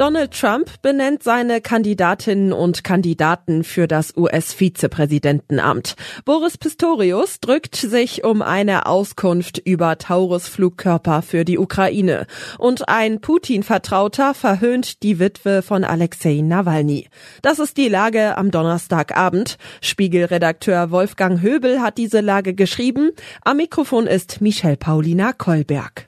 Donald 0.00 0.32
Trump 0.32 0.80
benennt 0.80 1.22
seine 1.22 1.60
Kandidatinnen 1.60 2.54
und 2.54 2.84
Kandidaten 2.84 3.64
für 3.64 3.86
das 3.86 4.16
US-Vizepräsidentenamt. 4.16 5.94
Boris 6.24 6.56
Pistorius 6.56 7.38
drückt 7.40 7.76
sich 7.76 8.24
um 8.24 8.40
eine 8.40 8.86
Auskunft 8.86 9.58
über 9.58 9.98
Taurus-Flugkörper 9.98 11.20
für 11.20 11.44
die 11.44 11.58
Ukraine. 11.58 12.26
Und 12.56 12.88
ein 12.88 13.20
Putin-Vertrauter 13.20 14.32
verhöhnt 14.32 15.02
die 15.02 15.18
Witwe 15.18 15.60
von 15.60 15.84
Alexei 15.84 16.40
Nawalny. 16.40 17.10
Das 17.42 17.58
ist 17.58 17.76
die 17.76 17.88
Lage 17.88 18.38
am 18.38 18.50
Donnerstagabend. 18.50 19.58
Spiegelredakteur 19.82 20.90
Wolfgang 20.90 21.42
Höbel 21.42 21.82
hat 21.82 21.98
diese 21.98 22.22
Lage 22.22 22.54
geschrieben. 22.54 23.10
Am 23.42 23.58
Mikrofon 23.58 24.06
ist 24.06 24.40
Michelle 24.40 24.78
Paulina 24.78 25.34
Kolberg. 25.34 26.06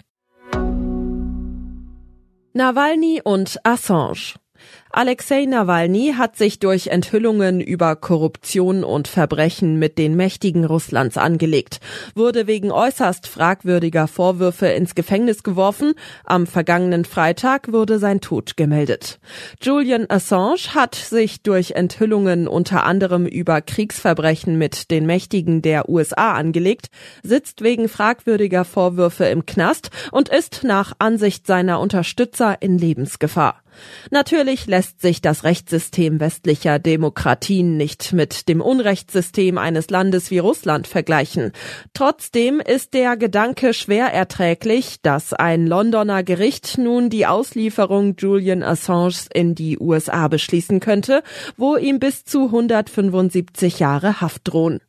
Nawalny 2.55 3.23
und 3.25 3.59
Assange. 3.65 4.35
Alexei 4.95 5.47
Nawalny 5.47 6.17
hat 6.19 6.37
sich 6.37 6.59
durch 6.59 6.89
Enthüllungen 6.89 7.63
über 7.63 7.97
Korruption 7.97 8.85
und 8.85 9.09
Verbrechen 9.09 9.79
mit 9.79 9.97
den 9.97 10.17
Mächtigen 10.17 10.67
Russlands 10.67 11.17
angelegt, 11.17 11.81
wurde 12.15 12.47
wegen 12.47 12.71
äußerst 12.71 13.27
fragwürdiger 13.27 14.07
Vorwürfe 14.07 14.67
ins 14.67 14.95
Gefängnis 14.95 15.43
geworfen. 15.45 15.95
Am 16.25 16.47
vergangenen 16.47 17.07
Freitag 17.07 17.73
wurde 17.73 17.99
sein 17.99 18.21
Tod 18.21 18.59
gemeldet. 18.59 19.19
Julian 19.63 20.11
Assange 20.11 20.75
hat 20.75 20.95
sich 20.95 21.43
durch 21.43 21.71
Enthüllungen 21.71 22.47
unter 22.47 22.85
anderem 22.85 23.25
über 23.25 23.63
Kriegsverbrechen 23.63 24.59
mit 24.59 24.91
den 24.91 25.07
Mächtigen 25.07 25.63
der 25.63 25.89
USA 25.89 26.35
angelegt, 26.35 26.89
sitzt 27.23 27.63
wegen 27.63 27.89
fragwürdiger 27.89 28.67
Vorwürfe 28.67 29.25
im 29.25 29.47
Knast 29.47 29.89
und 30.11 30.29
ist 30.29 30.65
nach 30.65 30.93
Ansicht 30.99 31.47
seiner 31.47 31.81
Unterstützer 31.81 32.61
in 32.61 32.77
Lebensgefahr. 32.77 33.62
Natürlich 34.11 34.67
lässt 34.67 35.01
sich 35.01 35.21
das 35.21 35.45
Rechtssystem 35.45 36.21
westlicher 36.21 36.79
Demokratien 36.79 37.77
nicht 37.77 38.13
mit 38.13 38.49
dem 38.49 38.61
Unrechtssystem 38.61 39.59
eines 39.59 39.91
Landes 39.91 40.31
wie 40.31 40.39
Russland 40.39 40.87
vergleichen. 40.87 41.53
Trotzdem 41.95 42.61
ist 42.61 42.95
der 42.95 43.17
Gedanke 43.17 43.75
schwer 43.75 44.13
erträglich, 44.13 45.01
dass 45.03 45.33
ein 45.33 45.67
Londoner 45.67 46.23
Gericht 46.23 46.79
nun 46.79 47.11
die 47.11 47.27
Auslieferung 47.27 48.17
Julian 48.19 48.63
Assange 48.63 49.15
in 49.33 49.55
die 49.55 49.79
USA 49.79 50.29
beschließen 50.29 50.81
könnte, 50.81 51.23
wo 51.57 51.77
ihm 51.77 51.99
bis 51.99 52.25
zu 52.25 52.47
175 52.47 53.79
Jahre 53.79 54.21
Haft 54.21 54.43
drohen. 54.45 54.81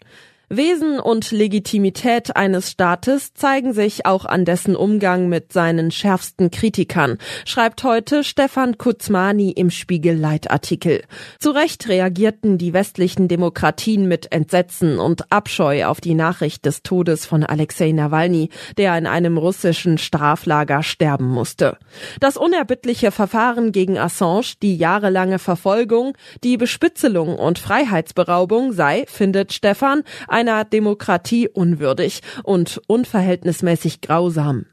Wesen 0.56 1.00
und 1.00 1.32
Legitimität 1.32 2.36
eines 2.36 2.70
Staates 2.70 3.34
zeigen 3.34 3.74
sich 3.74 4.06
auch 4.06 4.26
an 4.26 4.46
dessen 4.46 4.76
Umgang 4.76 5.28
mit 5.28 5.52
seinen 5.52 5.90
schärfsten 5.90 6.52
Kritikern, 6.52 7.18
schreibt 7.46 7.84
heute 7.84 8.24
Stefan 8.24 8.78
Kuzmani 8.78 9.52
im 9.52 9.72
Spiegel 9.72 10.16
Leitartikel. 10.16 11.04
Zu 11.40 11.52
Recht 11.52 11.88
reagierten 11.88 12.60
die 12.60 12.74
westlichen 12.74 13.28
Demokratien 13.28 14.08
mit 14.08 14.32
Entsetzen 14.32 15.00
und 15.00 15.32
Abscheu 15.32 15.86
auf 15.86 16.02
die 16.02 16.14
Nachricht 16.14 16.66
des 16.66 16.84
Todes 16.84 17.26
von 17.26 17.44
Alexei 17.44 17.92
Nawalny, 17.92 18.50
der 18.78 18.96
in 18.98 19.08
einem 19.08 19.38
russischen 19.40 19.98
Straflager 19.98 20.84
sterben 20.84 21.30
musste. 21.30 21.78
Das 22.20 22.38
unerbittliche 22.38 23.12
Verfahren 23.12 23.72
gegen 23.72 23.98
Assange, 23.98 24.54
die 24.62 24.78
jahrelange 24.78 25.40
Verfolgung, 25.40 26.16
die 26.44 26.58
Bespitzelung 26.58 27.40
und 27.40 27.58
Freiheitsberaubung 27.58 28.72
sei, 28.72 29.06
findet 29.08 29.54
Stefan, 29.54 30.04
ein 30.28 30.43
einer 30.50 30.66
Demokratie 30.66 31.48
unwürdig 31.48 32.22
und 32.44 32.82
unverhältnismäßig 32.88 34.02
grausam. 34.02 34.66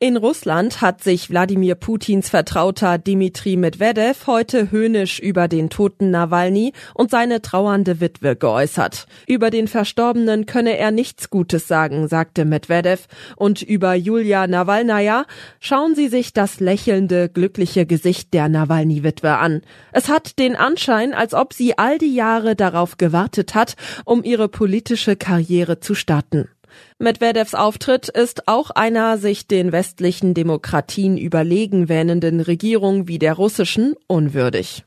In 0.00 0.16
Russland 0.16 0.80
hat 0.80 1.02
sich 1.02 1.30
Wladimir 1.30 1.74
Putins 1.74 2.28
Vertrauter 2.28 2.98
Dmitri 2.98 3.56
Medvedev 3.56 4.26
heute 4.26 4.70
höhnisch 4.70 5.18
über 5.18 5.48
den 5.48 5.70
toten 5.70 6.10
Nawalny 6.10 6.72
und 6.94 7.10
seine 7.10 7.42
trauernde 7.42 8.00
Witwe 8.00 8.36
geäußert. 8.36 9.06
Über 9.26 9.50
den 9.50 9.68
Verstorbenen 9.68 10.46
könne 10.46 10.76
er 10.76 10.90
nichts 10.90 11.30
Gutes 11.30 11.68
sagen, 11.68 12.08
sagte 12.08 12.44
Medvedev. 12.44 13.06
Und 13.36 13.62
über 13.62 13.94
Julia 13.94 14.46
Nawalnaja 14.46 15.26
schauen 15.60 15.94
Sie 15.94 16.08
sich 16.08 16.32
das 16.32 16.60
lächelnde, 16.60 17.28
glückliche 17.28 17.86
Gesicht 17.86 18.34
der 18.34 18.48
Nawalny-Witwe 18.48 19.36
an. 19.38 19.62
Es 19.92 20.08
hat 20.08 20.38
den 20.38 20.56
Anschein, 20.56 21.14
als 21.14 21.34
ob 21.34 21.52
sie 21.52 21.78
all 21.78 21.98
die 21.98 22.14
Jahre 22.14 22.56
darauf 22.56 22.96
gewartet 22.96 23.54
hat, 23.54 23.76
um 24.04 24.22
ihre 24.24 24.48
politische 24.48 25.16
Karriere 25.16 25.80
zu 25.80 25.94
starten. 25.94 26.48
Medvedevs 26.98 27.54
Auftritt 27.54 28.08
ist 28.08 28.48
auch 28.48 28.70
einer 28.70 29.18
sich 29.18 29.46
den 29.46 29.72
westlichen 29.72 30.34
Demokratien 30.34 31.18
überlegen 31.18 31.88
wähnenden 31.88 32.40
Regierung 32.40 33.08
wie 33.08 33.18
der 33.18 33.34
russischen 33.34 33.94
unwürdig. 34.06 34.84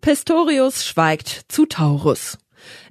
Pistorius 0.00 0.84
schweigt 0.84 1.42
zu 1.48 1.66
Taurus. 1.66 2.38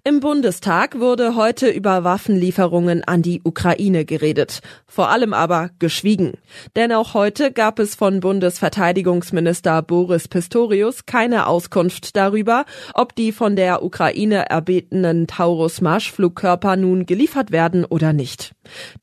Im 0.07 0.19
Bundestag 0.19 0.99
wurde 0.99 1.35
heute 1.35 1.67
über 1.67 2.03
Waffenlieferungen 2.03 3.03
an 3.05 3.23
die 3.23 3.41
Ukraine 3.43 4.05
geredet, 4.05 4.61
vor 4.85 5.09
allem 5.09 5.33
aber 5.33 5.71
geschwiegen. 5.79 6.33
Denn 6.75 6.91
auch 6.91 7.15
heute 7.15 7.51
gab 7.51 7.79
es 7.79 7.95
von 7.95 8.19
Bundesverteidigungsminister 8.19 9.81
Boris 9.81 10.27
Pistorius 10.27 11.07
keine 11.07 11.47
Auskunft 11.47 12.15
darüber, 12.15 12.65
ob 12.93 13.15
die 13.15 13.31
von 13.31 13.55
der 13.55 13.81
Ukraine 13.81 14.47
erbetenen 14.47 15.25
Taurus 15.25 15.81
Marschflugkörper 15.81 16.75
nun 16.75 17.07
geliefert 17.07 17.51
werden 17.51 17.83
oder 17.83 18.13
nicht. 18.13 18.53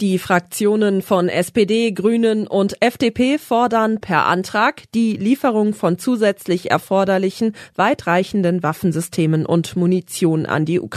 Die 0.00 0.20
Fraktionen 0.20 1.02
von 1.02 1.28
SPD, 1.28 1.90
Grünen 1.90 2.46
und 2.46 2.80
FDP 2.80 3.38
fordern 3.38 4.00
per 4.00 4.26
Antrag 4.26 4.84
die 4.94 5.16
Lieferung 5.16 5.74
von 5.74 5.98
zusätzlich 5.98 6.70
erforderlichen 6.70 7.56
weitreichenden 7.74 8.62
Waffensystemen 8.62 9.44
und 9.46 9.74
Munition 9.74 10.46
an 10.46 10.64
die 10.64 10.78
Ukraine. 10.78 10.91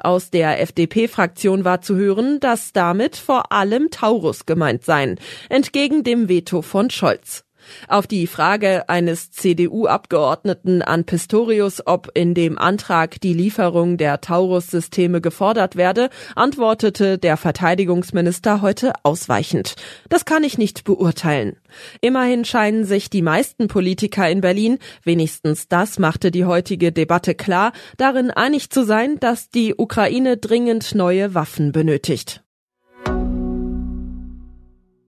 Aus 0.00 0.30
der 0.30 0.60
FDP-Fraktion 0.60 1.64
war 1.64 1.80
zu 1.80 1.96
hören, 1.96 2.40
dass 2.40 2.72
damit 2.72 3.16
vor 3.16 3.52
allem 3.52 3.90
Taurus 3.90 4.46
gemeint 4.46 4.84
seien, 4.84 5.18
entgegen 5.48 6.02
dem 6.02 6.28
Veto 6.28 6.62
von 6.62 6.90
Scholz. 6.90 7.44
Auf 7.88 8.06
die 8.06 8.26
Frage 8.26 8.88
eines 8.88 9.30
CDU-Abgeordneten 9.30 10.82
an 10.82 11.04
Pistorius, 11.04 11.86
ob 11.86 12.10
in 12.14 12.34
dem 12.34 12.58
Antrag 12.58 13.20
die 13.20 13.34
Lieferung 13.34 13.96
der 13.96 14.20
Taurus-Systeme 14.20 15.20
gefordert 15.20 15.76
werde, 15.76 16.10
antwortete 16.34 17.18
der 17.18 17.36
Verteidigungsminister 17.36 18.62
heute 18.62 18.92
ausweichend. 19.02 19.74
Das 20.08 20.24
kann 20.24 20.44
ich 20.44 20.58
nicht 20.58 20.84
beurteilen. 20.84 21.56
Immerhin 22.00 22.44
scheinen 22.44 22.84
sich 22.84 23.10
die 23.10 23.22
meisten 23.22 23.68
Politiker 23.68 24.28
in 24.28 24.40
Berlin, 24.40 24.78
wenigstens 25.02 25.68
das 25.68 25.98
machte 25.98 26.30
die 26.30 26.44
heutige 26.44 26.92
Debatte 26.92 27.34
klar, 27.34 27.72
darin 27.96 28.30
einig 28.30 28.70
zu 28.70 28.84
sein, 28.84 29.18
dass 29.20 29.50
die 29.50 29.74
Ukraine 29.76 30.36
dringend 30.36 30.94
neue 30.94 31.34
Waffen 31.34 31.72
benötigt. 31.72 32.42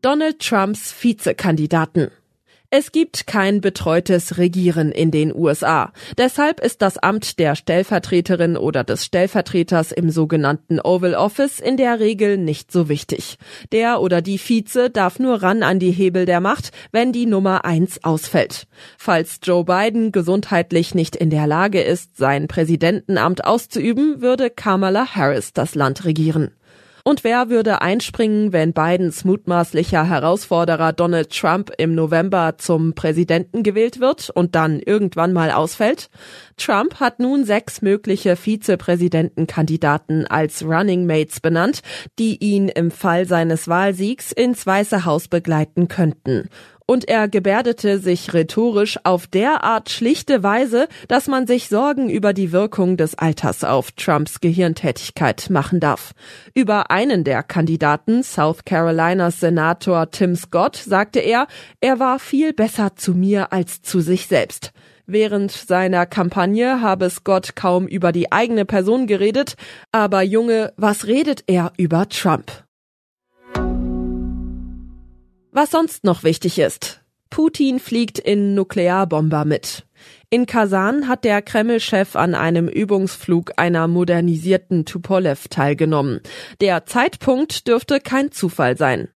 Donald 0.02 0.38
Trumps 0.38 0.94
Vizekandidaten 1.02 2.10
es 2.70 2.92
gibt 2.92 3.26
kein 3.26 3.60
betreutes 3.60 4.38
Regieren 4.38 4.90
in 4.90 5.10
den 5.10 5.34
USA. 5.34 5.92
Deshalb 6.18 6.60
ist 6.60 6.82
das 6.82 6.98
Amt 6.98 7.38
der 7.38 7.54
Stellvertreterin 7.54 8.56
oder 8.56 8.82
des 8.82 9.04
Stellvertreters 9.04 9.92
im 9.92 10.10
sogenannten 10.10 10.80
Oval 10.80 11.14
Office 11.14 11.60
in 11.60 11.76
der 11.76 12.00
Regel 12.00 12.38
nicht 12.38 12.72
so 12.72 12.88
wichtig. 12.88 13.38
Der 13.72 14.00
oder 14.00 14.20
die 14.20 14.38
Vize 14.38 14.90
darf 14.90 15.18
nur 15.18 15.42
ran 15.42 15.62
an 15.62 15.78
die 15.78 15.92
Hebel 15.92 16.26
der 16.26 16.40
Macht, 16.40 16.70
wenn 16.92 17.12
die 17.12 17.26
Nummer 17.26 17.64
eins 17.64 18.02
ausfällt. 18.02 18.66
Falls 18.98 19.38
Joe 19.42 19.64
Biden 19.64 20.10
gesundheitlich 20.10 20.94
nicht 20.94 21.16
in 21.16 21.30
der 21.30 21.46
Lage 21.46 21.80
ist, 21.80 22.16
sein 22.16 22.48
Präsidentenamt 22.48 23.44
auszuüben, 23.44 24.20
würde 24.20 24.50
Kamala 24.50 25.14
Harris 25.14 25.52
das 25.52 25.74
Land 25.74 26.04
regieren. 26.04 26.50
Und 27.06 27.22
wer 27.22 27.50
würde 27.50 27.82
einspringen, 27.82 28.52
wenn 28.52 28.72
Bidens 28.72 29.24
mutmaßlicher 29.24 30.08
Herausforderer 30.08 30.92
Donald 30.92 31.30
Trump 31.30 31.70
im 31.78 31.94
November 31.94 32.58
zum 32.58 32.94
Präsidenten 32.94 33.62
gewählt 33.62 34.00
wird 34.00 34.28
und 34.30 34.56
dann 34.56 34.80
irgendwann 34.80 35.32
mal 35.32 35.52
ausfällt? 35.52 36.10
Trump 36.56 36.98
hat 36.98 37.20
nun 37.20 37.44
sechs 37.44 37.80
mögliche 37.80 38.34
Vizepräsidentenkandidaten 38.34 40.26
als 40.26 40.64
Running 40.64 41.06
Mates 41.06 41.38
benannt, 41.38 41.82
die 42.18 42.42
ihn 42.44 42.66
im 42.66 42.90
Fall 42.90 43.24
seines 43.24 43.68
Wahlsiegs 43.68 44.32
ins 44.32 44.66
Weiße 44.66 45.04
Haus 45.04 45.28
begleiten 45.28 45.86
könnten 45.86 46.48
und 46.86 47.08
er 47.08 47.28
gebärdete 47.28 47.98
sich 47.98 48.32
rhetorisch 48.32 48.98
auf 49.04 49.26
derart 49.26 49.90
schlichte 49.90 50.42
Weise, 50.42 50.88
dass 51.08 51.26
man 51.26 51.46
sich 51.46 51.68
Sorgen 51.68 52.08
über 52.08 52.32
die 52.32 52.52
Wirkung 52.52 52.96
des 52.96 53.16
Alters 53.16 53.64
auf 53.64 53.92
Trumps 53.92 54.40
Gehirntätigkeit 54.40 55.50
machen 55.50 55.80
darf. 55.80 56.12
Über 56.54 56.90
einen 56.90 57.24
der 57.24 57.42
Kandidaten, 57.42 58.22
South 58.22 58.64
Carolinas 58.64 59.40
Senator 59.40 60.10
Tim 60.10 60.36
Scott, 60.36 60.76
sagte 60.76 61.18
er, 61.18 61.46
er 61.80 61.98
war 61.98 62.18
viel 62.18 62.52
besser 62.52 62.96
zu 62.96 63.14
mir 63.14 63.52
als 63.52 63.82
zu 63.82 64.00
sich 64.00 64.26
selbst. 64.26 64.72
Während 65.08 65.52
seiner 65.52 66.04
Kampagne 66.04 66.80
habe 66.80 67.08
Scott 67.10 67.54
kaum 67.54 67.86
über 67.86 68.10
die 68.10 68.32
eigene 68.32 68.64
Person 68.64 69.06
geredet, 69.06 69.54
aber 69.92 70.22
Junge, 70.22 70.72
was 70.76 71.06
redet 71.06 71.44
er 71.46 71.72
über 71.76 72.08
Trump? 72.08 72.65
Was 75.58 75.70
sonst 75.70 76.04
noch 76.04 76.22
wichtig 76.22 76.58
ist. 76.58 77.00
Putin 77.30 77.80
fliegt 77.80 78.18
in 78.18 78.54
Nuklearbomber 78.54 79.46
mit. 79.46 79.86
In 80.28 80.44
Kasan 80.44 81.08
hat 81.08 81.24
der 81.24 81.40
Kreml-Chef 81.40 82.14
an 82.14 82.34
einem 82.34 82.68
Übungsflug 82.68 83.52
einer 83.56 83.88
modernisierten 83.88 84.84
Tupolev 84.84 85.48
teilgenommen. 85.48 86.20
Der 86.60 86.84
Zeitpunkt 86.84 87.68
dürfte 87.68 88.00
kein 88.00 88.32
Zufall 88.32 88.76
sein. 88.76 89.08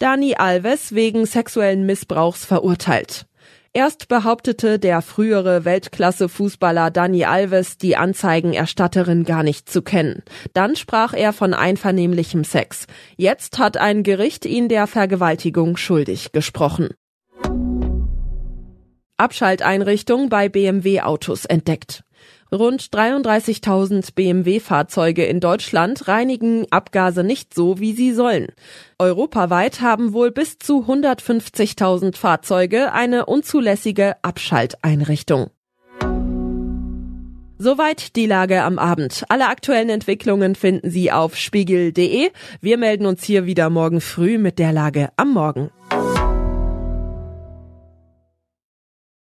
Dani 0.00 0.34
Alves 0.34 0.96
wegen 0.96 1.24
sexuellen 1.24 1.86
Missbrauchs 1.86 2.44
verurteilt. 2.44 3.27
Erst 3.78 4.08
behauptete 4.08 4.80
der 4.80 5.02
frühere 5.02 5.64
Weltklasse-Fußballer 5.64 6.90
Dani 6.90 7.26
Alves, 7.26 7.78
die 7.78 7.96
Anzeigenerstatterin 7.96 9.22
gar 9.22 9.44
nicht 9.44 9.70
zu 9.70 9.82
kennen. 9.82 10.24
Dann 10.52 10.74
sprach 10.74 11.12
er 11.12 11.32
von 11.32 11.54
einvernehmlichem 11.54 12.42
Sex. 12.42 12.88
Jetzt 13.16 13.60
hat 13.60 13.76
ein 13.76 14.02
Gericht 14.02 14.46
ihn 14.46 14.68
der 14.68 14.88
Vergewaltigung 14.88 15.76
schuldig 15.76 16.32
gesprochen. 16.32 16.88
Abschalteinrichtung 19.16 20.28
bei 20.28 20.48
BMW 20.48 21.02
Autos 21.02 21.44
entdeckt. 21.44 22.02
Rund 22.50 22.82
33.000 22.82 24.14
BMW-Fahrzeuge 24.14 25.24
in 25.26 25.40
Deutschland 25.40 26.08
reinigen 26.08 26.66
Abgase 26.70 27.22
nicht 27.22 27.52
so, 27.52 27.78
wie 27.78 27.92
sie 27.92 28.12
sollen. 28.12 28.48
Europaweit 28.98 29.80
haben 29.82 30.14
wohl 30.14 30.30
bis 30.30 30.58
zu 30.58 30.86
150.000 30.88 32.16
Fahrzeuge 32.16 32.92
eine 32.92 33.26
unzulässige 33.26 34.16
Abschalteinrichtung. 34.22 35.50
Soweit 37.60 38.14
die 38.14 38.26
Lage 38.26 38.62
am 38.62 38.78
Abend. 38.78 39.24
Alle 39.28 39.48
aktuellen 39.48 39.90
Entwicklungen 39.90 40.54
finden 40.54 40.90
Sie 40.90 41.10
auf 41.10 41.36
spiegel.de. 41.36 42.30
Wir 42.60 42.78
melden 42.78 43.04
uns 43.04 43.24
hier 43.24 43.46
wieder 43.46 43.68
morgen 43.68 44.00
früh 44.00 44.38
mit 44.38 44.60
der 44.60 44.72
Lage 44.72 45.10
am 45.16 45.32
Morgen. 45.32 45.70